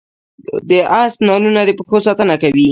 د 0.69 0.71
اس 1.03 1.13
نالونه 1.27 1.61
د 1.65 1.69
پښو 1.77 1.97
ساتنه 2.07 2.35
کوي 2.41 2.69